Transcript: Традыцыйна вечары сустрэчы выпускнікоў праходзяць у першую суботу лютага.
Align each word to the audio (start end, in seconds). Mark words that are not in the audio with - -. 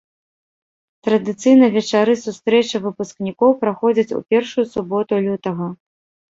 Традыцыйна 1.07 1.65
вечары 1.75 2.15
сустрэчы 2.25 2.83
выпускнікоў 2.87 3.55
праходзяць 3.61 4.15
у 4.23 4.25
першую 4.35 4.69
суботу 4.75 5.25
лютага. 5.31 5.73